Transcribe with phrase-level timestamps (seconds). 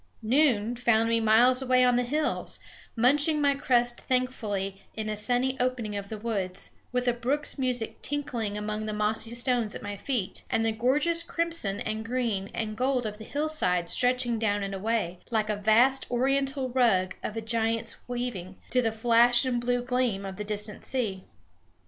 [0.23, 2.59] Noon found me miles away on the hills,
[2.95, 8.01] munching my crust thankfully in a sunny opening of the woods, with a brook's music
[8.01, 12.77] tinkling among the mossy stones at my feet, and the gorgeous crimson and green and
[12.77, 17.39] gold of the hillside stretching down and away, like a vast Oriental rug of a
[17.41, 21.25] giant's weaving, to the flash and blue gleam of the distant sea.